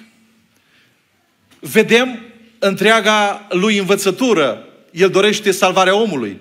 [1.61, 2.19] Vedem
[2.59, 4.67] întreaga lui învățătură.
[4.91, 6.41] El dorește salvarea omului.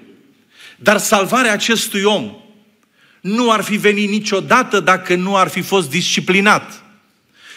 [0.77, 2.40] Dar salvarea acestui om
[3.21, 6.83] nu ar fi venit niciodată dacă nu ar fi fost disciplinat.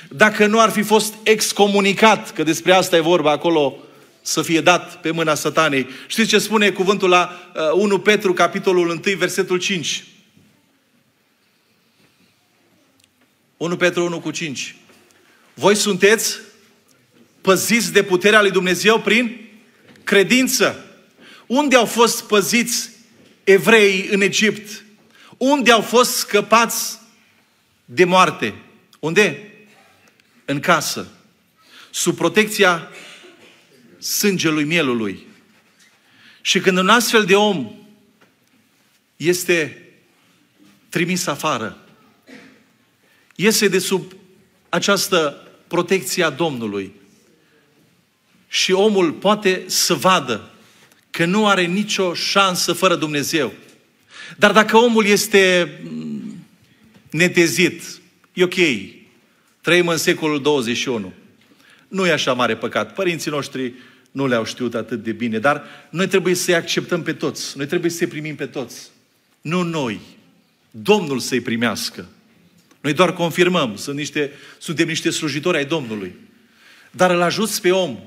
[0.08, 3.78] Dacă nu ar fi fost excomunicat, că despre asta e vorba acolo,
[4.22, 5.86] să fie dat pe mâna satanei.
[6.06, 10.04] Știți ce spune cuvântul la 1 uh, Petru, capitolul 1, versetul 5?
[13.56, 14.76] 1 Petru 1 cu 5.
[15.54, 16.38] Voi sunteți
[17.40, 19.48] păziți de puterea lui Dumnezeu prin
[20.04, 20.84] credință.
[21.46, 22.90] Unde au fost păziți
[23.44, 24.83] evreii în Egipt?
[25.36, 26.98] Unde au fost scăpați
[27.84, 28.54] de moarte?
[28.98, 29.52] Unde?
[30.44, 31.08] În casă.
[31.90, 32.88] Sub protecția
[33.98, 35.26] sângelui mielului.
[36.40, 37.72] Și când un astfel de om
[39.16, 39.88] este
[40.88, 41.78] trimis afară,
[43.34, 44.12] iese de sub
[44.68, 46.92] această protecție a Domnului
[48.48, 50.50] și omul poate să vadă
[51.10, 53.52] că nu are nicio șansă fără Dumnezeu.
[54.36, 56.44] Dar dacă omul este mm,
[57.10, 57.82] netezit,
[58.32, 58.54] e ok,
[59.60, 61.12] trăim în secolul 21.
[61.88, 62.94] Nu e așa mare păcat.
[62.94, 63.72] Părinții noștri
[64.10, 67.56] nu le-au știut atât de bine, dar noi trebuie să-i acceptăm pe toți.
[67.56, 68.90] Noi trebuie să-i primim pe toți.
[69.40, 70.00] Nu noi.
[70.70, 72.08] Domnul să-i primească.
[72.80, 76.14] Noi doar confirmăm, sunt niște, suntem niște slujitori ai Domnului.
[76.90, 77.98] Dar îl ajuți pe om.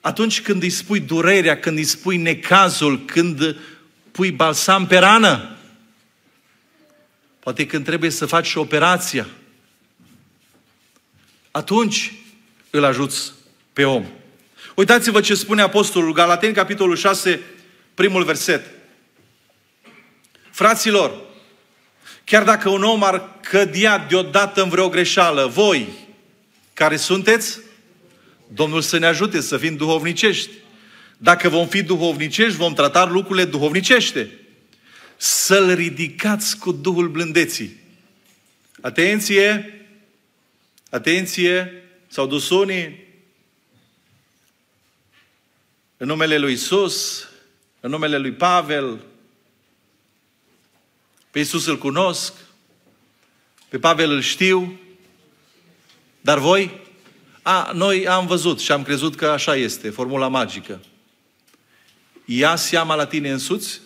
[0.00, 3.56] Atunci când îi spui durerea, când îi spui necazul, când
[4.18, 5.56] pui balsam pe rană,
[7.38, 9.26] poate când trebuie să faci și operația,
[11.50, 12.12] atunci
[12.70, 13.32] îl ajuți
[13.72, 14.06] pe om.
[14.74, 17.40] Uitați-vă ce spune Apostolul Galateni, capitolul 6,
[17.94, 18.66] primul verset.
[20.50, 21.20] Fraților,
[22.24, 25.88] chiar dacă un om ar cădea deodată în vreo greșeală, voi,
[26.74, 27.58] care sunteți,
[28.48, 30.50] Domnul să ne ajute să fim duhovnicești.
[31.18, 34.30] Dacă vom fi duhovnicești, vom trata lucrurile duhovnicește.
[35.16, 37.76] Să-l ridicați cu Duhul blândeții.
[38.80, 39.72] Atenție!
[40.90, 41.82] Atenție!
[42.08, 43.06] S-au dus unii
[45.96, 47.28] în numele lui Isus,
[47.80, 49.00] în numele lui Pavel,
[51.30, 52.32] pe Isus îl cunosc,
[53.68, 54.80] pe Pavel îl știu,
[56.20, 56.80] dar voi?
[57.42, 60.80] A, noi am văzut și am crezut că așa este, formula magică.
[62.30, 63.80] Ia seama la tine însuți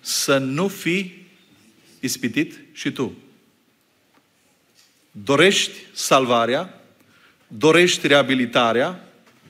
[0.00, 1.26] să nu fii
[2.00, 3.12] ispitit și tu.
[5.10, 6.80] Dorești salvarea,
[7.46, 9.08] dorești reabilitarea,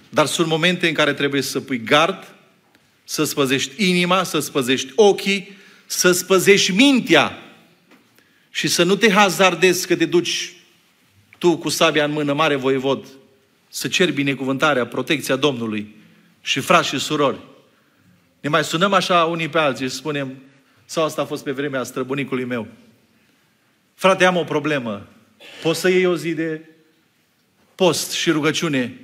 [0.09, 2.35] dar sunt momente în care trebuie să pui gard,
[3.05, 5.57] să spăzești inima, să spăzești ochii,
[5.87, 7.43] să spăzești mintea
[8.51, 10.53] și să nu te hazardezi că te duci
[11.39, 13.07] tu cu sabia în mână, mare voievod,
[13.69, 15.97] să ceri binecuvântarea, protecția Domnului
[16.41, 17.53] și frați și surori.
[18.45, 20.43] Ne mai sunăm așa unii pe alții și spunem,
[20.85, 22.67] sau asta a fost pe vremea străbunicului meu.
[23.95, 25.07] Frate, am o problemă.
[25.63, 26.61] Poți să iei o zi de
[27.75, 29.01] post și rugăciune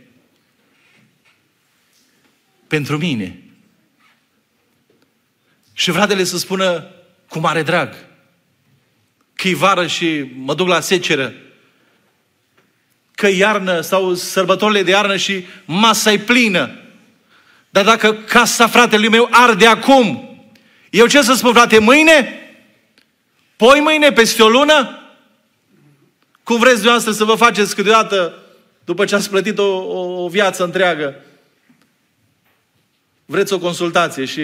[2.66, 3.42] pentru mine.
[5.72, 6.90] Și fratele să spună
[7.28, 7.94] cu mare drag
[9.32, 11.34] că e vară și mă duc la seceră,
[13.14, 16.74] că iarnă sau sărbătorile de iarnă și masa e plină.
[17.70, 20.24] Dar dacă casa fratelui meu arde acum,
[20.90, 22.34] eu ce să spun, frate, mâine?
[23.56, 25.04] Poi mâine, peste o lună?
[26.42, 28.42] Cum vreți dumneavoastră să vă faceți câteodată
[28.84, 31.14] după ce ați plătit o, o, o viață întreagă?
[33.24, 34.42] Vreți o consultație și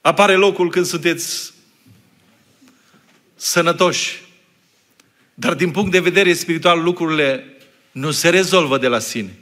[0.00, 1.52] apare locul când sunteți
[3.34, 4.22] sănătoși.
[5.34, 7.56] Dar din punct de vedere spiritual lucrurile
[7.92, 9.38] nu se rezolvă de la sine.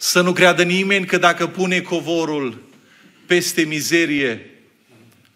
[0.00, 2.62] Să nu creadă nimeni că dacă pune covorul
[3.26, 4.50] peste mizerie,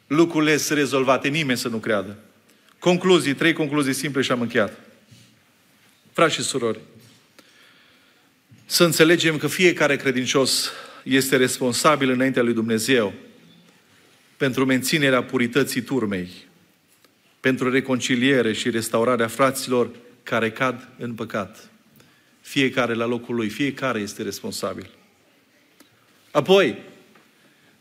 [0.06, 1.28] lucrurile sunt rezolvate.
[1.28, 2.18] Nimeni să nu creadă.
[2.78, 4.80] Concluzii, trei concluzii simple și am încheiat.
[6.12, 6.78] Frați și surori,
[8.66, 10.70] să înțelegem că fiecare credincios
[11.04, 13.12] este responsabil înaintea lui Dumnezeu
[14.36, 16.28] pentru menținerea purității turmei,
[17.40, 19.90] pentru reconciliere și restaurarea fraților
[20.22, 21.71] care cad în păcat.
[22.42, 24.90] Fiecare la locul lui, fiecare este responsabil.
[26.30, 26.78] Apoi,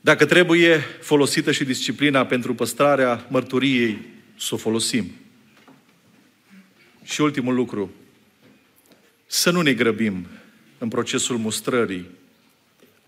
[0.02, 4.06] dacă trebuie folosită și disciplina pentru păstrarea mărturiei,
[4.38, 5.12] să o folosim.
[7.04, 7.92] Și ultimul lucru,
[9.26, 10.28] să nu ne grăbim
[10.78, 12.08] în procesul mustrării,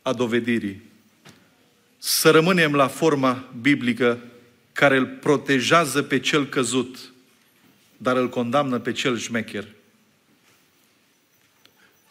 [0.02, 0.82] a dovedirii.
[1.98, 4.20] Să rămânem la forma biblică
[4.72, 7.14] care îl protejează pe cel căzut,
[7.98, 9.68] dar îl condamnă pe cel șmecher.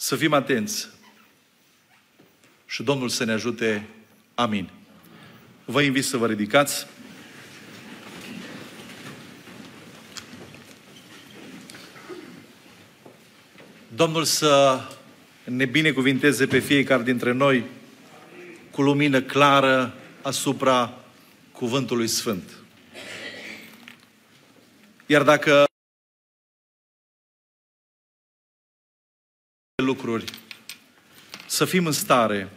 [0.02, 0.88] Să fim atenți
[2.66, 3.88] și Domnul să ne ajute.
[4.34, 4.70] Amin.
[5.64, 6.86] Vă invit să vă ridicați.
[13.88, 14.80] Domnul să
[15.44, 17.64] ne binecuvinteze pe fiecare dintre noi
[18.70, 21.04] cu lumină clară asupra
[21.52, 22.50] Cuvântului Sfânt.
[25.06, 25.64] Iar dacă
[29.92, 30.24] lucruri,
[31.46, 32.48] să fim în stare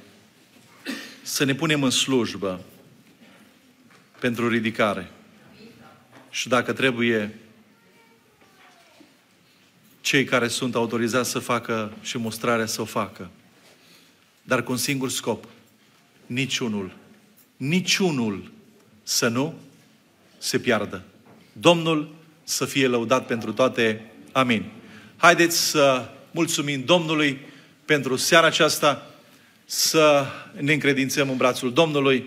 [1.22, 2.62] să ne punem în slujbă
[4.20, 5.12] pentru ridicare.
[6.30, 7.40] Și dacă trebuie,
[10.02, 13.30] cei care sunt autorizați să facă și mostrarea să o facă.
[14.44, 15.46] Dar cu un singur scop.
[16.26, 16.96] Niciunul,
[17.58, 18.52] niciunul
[19.04, 19.56] să nu
[20.38, 21.04] se piardă.
[21.54, 24.12] Domnul să fie lăudat pentru toate.
[24.32, 24.72] Amin.
[25.18, 27.40] Haideți să mulțumim Domnului
[27.86, 29.10] pentru seara aceasta,
[29.66, 30.26] să
[30.60, 32.26] ne încredințăm în brațul Domnului,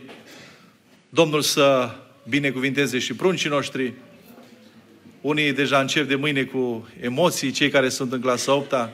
[1.09, 1.95] Domnul să
[2.29, 3.93] binecuvinteze și pruncii noștri,
[5.21, 8.91] unii deja încep de mâine cu emoții, cei care sunt în clasa 8 -a.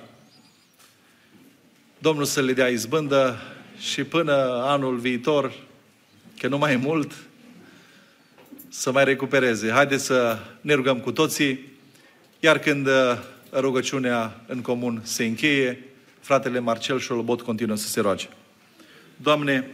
[1.99, 3.43] Domnul să le dea izbândă
[3.79, 5.53] și până anul viitor,
[6.39, 7.13] că nu mai e mult,
[8.69, 9.71] să mai recupereze.
[9.71, 11.73] Haideți să ne rugăm cu toții,
[12.41, 15.85] iar când uh, rugăciunea în comun se încheie,
[16.21, 18.29] fratele Marcel Șolobot continuă să se roage.
[19.17, 19.69] Doamne,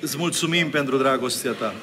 [0.00, 1.74] îți mulțumim pentru dragostea Ta.